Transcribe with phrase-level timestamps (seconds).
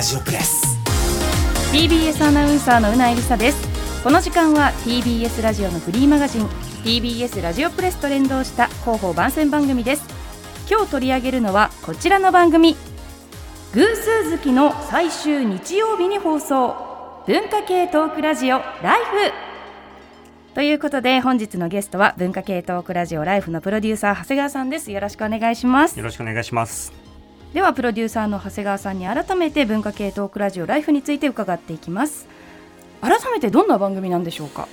[0.00, 0.78] ジオプレス。
[1.72, 4.02] TBS アナウンサーのうなえりさです。
[4.02, 6.46] この時間は TBS ラジオのフリーマガジン
[6.84, 10.04] TBS ラジオプレスと連動した広報番宣番組です。
[10.70, 12.76] 今日取り上げるのはこちらの番組。
[13.74, 16.74] 偶数月の最終日曜日に放送。
[17.26, 20.54] 文化系トークラジオライフ。
[20.54, 24.90] ということで本日のゲストは文化系トークラジオライフのプロデューサー長谷川さんです。
[24.90, 25.98] よろしくお願いします。
[25.98, 27.01] よろしくお願いします
[27.52, 32.26] ではプロデューサーの長谷川さんに改めて文化系トークラジオライフについて伺っていきます。
[33.02, 34.68] 改めてどんな番組なんでしょうか？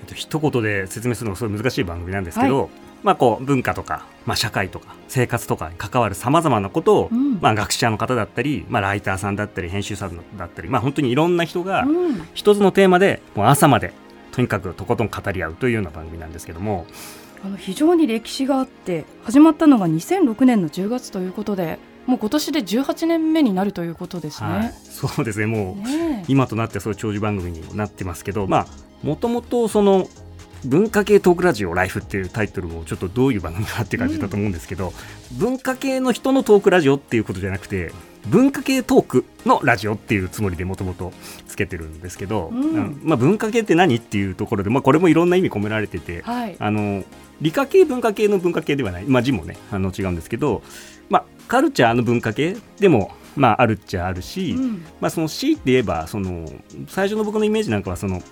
[0.00, 2.68] えっと一言で説明するのがすごい難しい番組なんですけど、は
[3.02, 7.38] まあこう文化とか、まあ、社会とか生活とかに関わるさまざまなことを、うん。
[7.40, 12.28] まあ、学者の方だったり、まあ、ライターさんだったり編集者だったり、まあ、本当にいろんな人がうん。
[12.34, 13.94] 一つのテーマでもう朝まで
[14.32, 16.86] とにかくとことん語り合うというような番組なんですけども。
[17.42, 21.78] あの非常に歴史があって始まったのが2006年の10月ということで
[22.10, 24.60] もう今年で18年目になるということですはい。
[24.62, 24.74] ね。
[24.84, 25.46] そうですね。
[25.46, 26.24] もうねえ。
[26.28, 28.66] 今となってはそういう長寿番組になってますけどまあ
[29.02, 30.08] もともとその
[30.64, 34.92] 文化系トークラジオライフっていうタイトルもちょっとどういう番組かって感じだと思うんですけど、
[35.38, 37.92] 文化系の人のトークラジオっていうことじゃなくて
[38.26, 41.12] 文化系トークのラジオっていうつもりでもともと
[41.48, 43.00] つけてるんですけど、うん。
[43.02, 46.56] まあ、文化系って何っていうところで、まあ、これもいろんな意味込められてて、はい。
[46.58, 47.04] あの
[47.40, 50.62] 理科系文化系の文化系ではない、まあ、字もねあの違うんですけど、
[51.08, 56.48] まあ、カルチャーの文化系でも、まあ、あるっちゃあるし、うんまあ、その C って言えばその
[56.86, 58.22] 最初の僕のイメージなんかはその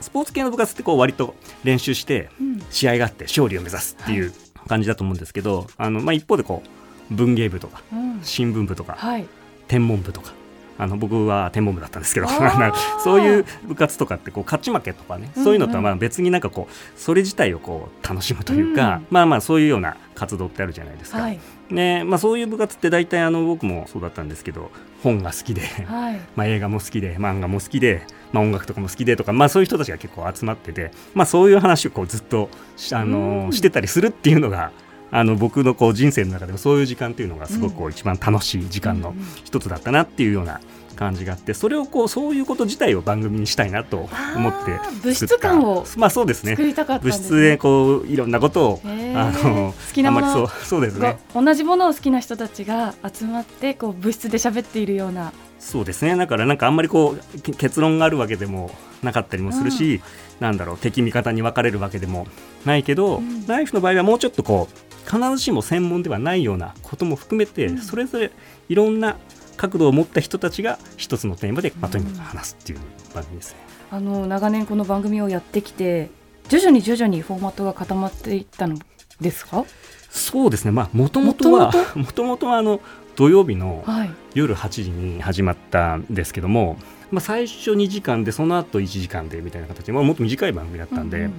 [0.00, 1.34] スポーツ系の部活ってこう割と
[1.64, 4.32] 練習してうん試合があって勝利を目指すっていう
[4.66, 6.62] 感じだと思うんですけど、あのまあ、一方でこ
[7.10, 9.26] う文芸部とかうん新聞部とかはい。
[9.68, 10.32] 天文部とか
[10.78, 12.28] あの僕は天文部だったんですけど
[13.02, 21.18] そういう部活とかってこう勝ち負けとかね、うんうんそういうのとはまあ別になんかこうそれ自体をこう楽しむというか、うんまあまあそういうような活動ってあるじゃないですか。
[21.18, 21.38] はい。
[21.70, 24.70] ねまあ、そういう部活って大体あの僕もそうだったんですけど
[25.02, 26.20] 本が好きで、はい。
[26.36, 33.52] まあ、映画も好きで漫画も好きで、まあ、音楽とかも好きでとか、まあ、そういう人たちが結構集まってて、まあ、そういう話をこうずっとしあの、うん。
[33.52, 34.72] してたりするっていうのが
[35.10, 40.60] あの僕のこう人生の中でもそういう時間っていうのがすごくこう一番楽しい時間の一つだったなっていうような
[40.96, 46.56] 感じがあってそれをこうそういうこと自体を番組にしたいなと思って物質感をまあそうですね。
[46.56, 51.18] 物質でこういろんなことをあの好きなものあんまりそうそうですね。
[51.34, 55.32] が同じものを好きな人たちが集まってこう物質で喋っているような。
[55.58, 56.16] そうですね。
[56.16, 58.70] だからなんかあんまりこうけ結論があるわけでも
[59.02, 60.00] なかったりもするし、
[60.40, 62.26] なんだろう敵味方に分かれるわけでも
[62.64, 63.46] ないけど、うん。
[63.46, 67.78] ライフの場合はもうちょっとこう必ずしも専門ではないようなことも含めて、うん。
[67.78, 68.30] それぞれ
[68.68, 69.16] いろんな
[69.56, 72.78] 角度を持った人たちが一つのテーマで、まあ、とにかく話すっていう
[73.14, 73.58] 番組ですね。
[73.90, 76.10] あの長年この番組をやってきて
[76.48, 78.76] 徐々に徐々にフォーマットが固まっていったの
[79.20, 79.64] ですか？
[80.10, 82.80] そうですねまあもともとはもともとはあの
[83.16, 84.10] 土曜日のはい。
[84.34, 86.76] 夜8時に始まったんですけども、
[87.10, 91.32] まあ、最初2時間でその後1時間でみたいな形で、まあ、もっと短い番組だったんで、うんうん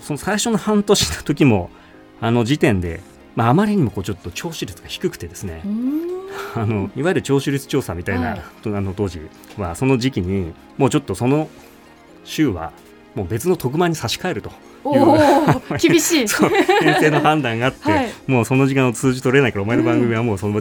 [0.00, 1.68] その最初の半年の時も
[2.22, 3.00] あの時点で、
[3.36, 6.09] まあ、あまりにもこうちょっと聴取率が低くてですね、うん
[6.54, 8.40] あのいわゆる聴取率調査みたいな、はい。
[8.62, 9.20] とあの当時
[9.56, 11.48] はその時期にもうちょっとその
[12.24, 12.72] 週は
[13.14, 14.50] もう別の特番に差し替えると
[15.80, 16.28] 厳しい。
[16.28, 18.08] そう先生の判断があって、はい。
[18.26, 20.60] もうその時間を通じ取れないからお前の番組はもうその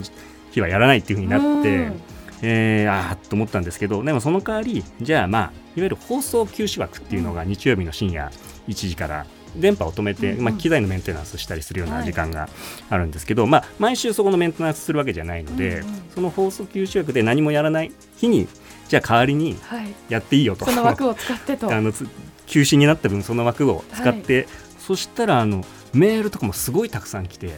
[0.51, 2.01] 日はやらないっていうふうになって、うん。
[2.41, 8.31] えー、あーと思ったんですけどでもその代わりじゃあまあいわゆる放送休止枠っていうのが日曜日の深夜
[8.67, 12.49] 1時から電波を止めて、うんまあ、機材のメンテナンスしたりするようはない時間が
[12.89, 18.47] あるんですけど、まあ、毎週そこのメンテナンスするわけじゃないので、うんうんその放送休止枠で何もやらない日に
[18.89, 19.93] じゃあ代わりにはい。
[20.09, 21.71] やっていいよとその枠を使ってと。
[21.73, 22.07] あのつ
[22.47, 24.47] 休止になった分その枠を使って、
[24.79, 27.51] そしたらあのメールとかもすごいたくさん来て。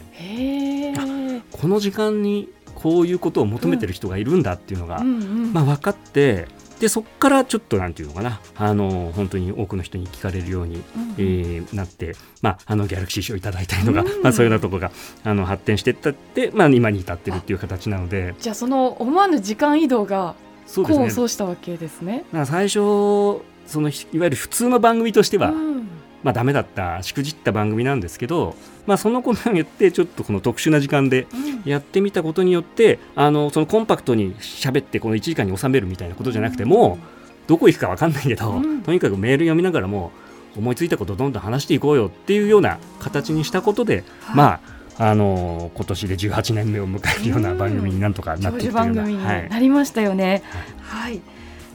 [1.50, 5.52] この時間にこういうことを求めてる人がいるんだっていうのが、うんうん。
[5.52, 6.46] まあ、分かって
[6.82, 8.40] でそこからちょっとなんていうのかな。
[8.56, 14.90] あの本当に多くの人に聞かれるように、うんえーなって、まあ、あのギャラクシー賞いただいたりとか、うんまあ、そういうようなところが
[15.22, 18.34] あの発展していったって、まあ、今に至ってるっていう形なので。
[18.40, 20.34] じゃあその思わぬ時間移動が
[20.66, 22.24] 功を奏したわけですね。
[22.32, 25.81] だから最初そのいわゆる普通の番組としては、うん
[26.22, 28.54] まあ、ダメだったしくじった番組なんですけど、
[28.86, 31.52] まあ、そのことによってちょっとこの特殊な時間でうん。
[31.64, 36.98] やってみたことによってあのそのコンパクトに喋ってこの1時間に収めるみたいなことじゃなくても、
[37.46, 38.82] どこ行くか分かんないけど、うん。
[38.82, 40.10] とにかくメール読みながらも
[40.56, 44.36] 思いついたことをどんどん話していこうよっていうような形にしたことで、はい。
[44.36, 49.48] まああの今年で18年目を迎えるような番組になんとかなってい長寿ってるような、番組にはい。
[49.48, 50.42] なりましたよね。
[50.80, 51.20] はい。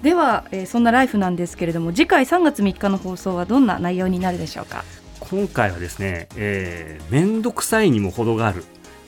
[0.01, 4.83] では、えーそんなライフなんですけれども次回3月3日の放送はどんな内容になるでしょうか？
[5.19, 8.63] 今回はですね、えー、めんどくさいにも程がある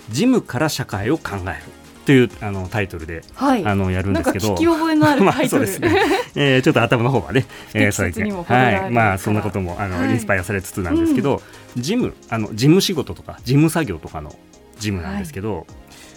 [0.10, 6.02] ジムから社会を考えるっというあのタイトルで、はい、あのやるんですけど、聞き覚えのある タイトル、まあね。
[6.36, 7.46] えー、ちょっと頭の方はね、
[7.76, 11.44] えー、そうですね、はい、まあそんなこともあの、はい、インスパイアされつつなんですけど、
[11.76, 14.36] うん、事務あの事務仕事とか事務作業とかの
[14.80, 15.66] 事務なんですけど、はい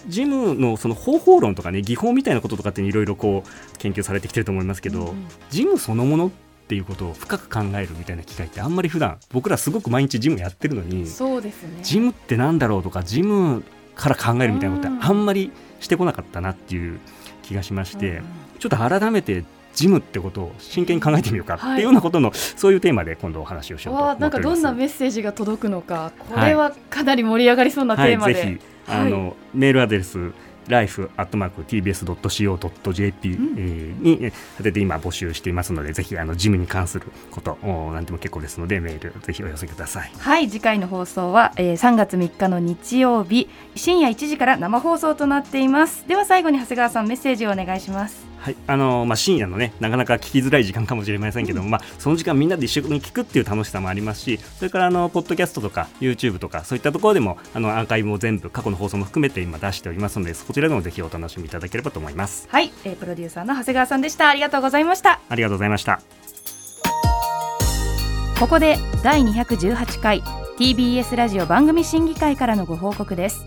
[0.07, 6.31] 事務のその方法論とかね技法みたいなこととかっていろいろこう研究されてきてると思いますけど、うん、事務そのものっ
[6.67, 11.79] ていうことを深く考えるみたいな機会ってあんまり普段僕らすごく毎日ジムやってるのにそうですね。
[11.83, 13.63] ジムってなんだろうとかジム
[13.95, 16.99] から考えるみたいなことってあんまりしてこなかったなっていう
[17.43, 18.21] 気がしまして、
[18.59, 24.19] ちょっと改めてジムってことを真剣に考えてみようかっていうようなことの、はい、そういうテーマで今度お話をしようと。
[24.19, 30.31] なんかどんなメッセージが届くのかこれはかなり盛り上がりそうなテーマで、はいあの、メールアドレス
[30.67, 31.07] life.tbs.co.jp、
[33.29, 40.11] に立てて今募集していますのでぜひあのジムに関すること何でも結構ですのでメールぜひお寄せください。
[40.17, 46.07] はい次回の放送は、えー、3月3日の日曜日深夜1時から生放送となっています。
[46.07, 48.57] では最後に長谷川さんメッセージをお願いしますはい。
[48.67, 62.49] あのまあ、深夜のねなかなか聞きづらい時間かもしれませんけども、うん、まあ、その時間みんなで一緒に聞くっていう楽しさもありますしそれからあのポッドキャストとか YouTube とかそういったところでもあのアーカイブも全部過去の放送も含めて今出しておりますのでこちらでもぜひお楽しみいただければと思います。
[62.49, 64.27] はい、えー、プロデューサーの長谷川さんでした。
[64.27, 65.21] ありがとうございました。
[65.29, 66.01] ありがとうございました。
[68.39, 70.21] ここで第218回
[70.59, 73.45] TBS ラジオ番組審議会からのご報告です。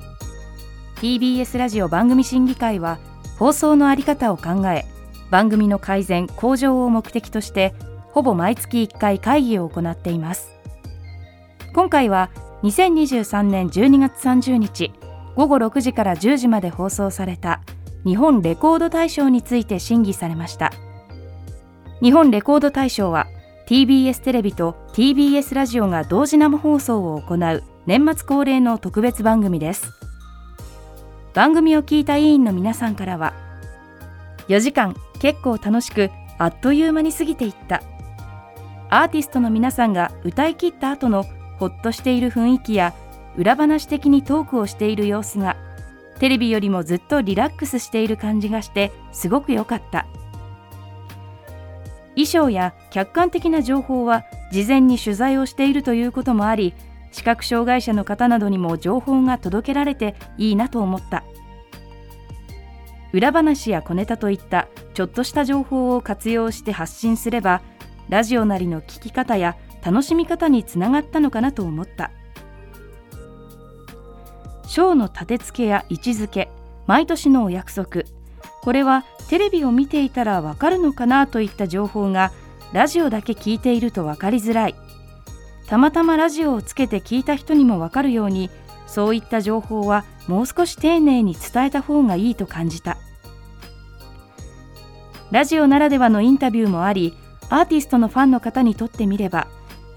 [0.97, 2.99] TBS ラジオ番組審議会は
[3.39, 4.87] 放送のあり方を考え
[5.31, 7.75] 番組の改善向上を目的として
[8.13, 10.51] ほぼ毎月1回会議を行っています。
[11.75, 12.31] 今回は
[12.63, 14.93] 2023年12月30日
[15.35, 17.61] 午後6時から10時まで放送された
[18.05, 20.73] 日本レコード大賞について審議されました。
[22.01, 23.27] 日本レコード大賞は
[23.67, 30.06] TBS テレビと TBS ラジオが同時生放送を行う年末恒例の特別番組です。
[31.37, 33.35] 番組を聞いた委員の皆さんからは
[34.49, 37.83] 4時間結構楽しくあっという間に過ぎていった。
[38.89, 41.27] アーティストの皆さんが歌い切った後の
[41.59, 42.95] ほっとしている雰囲気や
[43.37, 45.59] 裏話的にトークをしている様子が
[46.21, 50.07] テレビよりもずっとリラックスしている感じがしてすごく良かった。
[52.15, 56.73] 衣装や客観的な情報は事前に取材をしているということもあり
[57.13, 61.25] 視覚障害者の方などにも情報が届けられていいなと思った。
[63.13, 67.63] 裏話や小ネタといったちょっとした情報を活用して発信すれば
[68.09, 72.11] ラジオなりの聞き方や楽しみ方につながったのかなと思った。
[74.67, 76.51] ショーの立て付けや位置づけ
[76.87, 78.03] 毎年のお約束。
[78.63, 82.33] これはテレビを見ていたらわかるのかなといった情報が
[82.73, 84.75] ラジオだけ聞いていると分かりづらい。
[85.69, 88.51] たまたまラジオをつけて聞いた人にも分かるように
[88.87, 92.99] そういった情報はもう少し丁寧に伝えた方がいいと感じた。
[95.33, 97.13] ラジオならではのインタビューもあり
[97.51, 99.49] アーティストのファンの方にとってみれば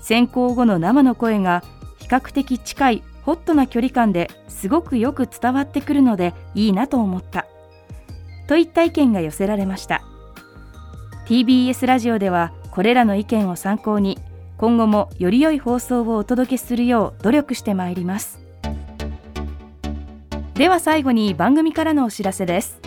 [0.02, 1.64] 選考後の生の声が
[2.00, 7.46] 比較的近いホットな距離感ですごくよく伝わってくるのでいいなと思った。
[8.48, 10.02] といった意見が寄せられました。
[11.28, 14.18] TBS ラジオではこれらの意見を参考に
[14.60, 18.42] 今後もより良い放送をお届けするよう努力してまいります。
[20.56, 22.82] では最後に番組からのお知らせです。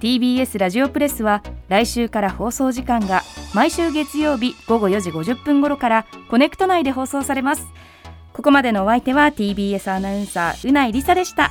[0.00, 7.66] TBS ラジオプレスは来週から放送時間が毎週月曜日午後4時50分頃からコネクト内で放送されます。
[8.32, 11.50] ここまでのお相手は TBS アナウンサーうないりさでした。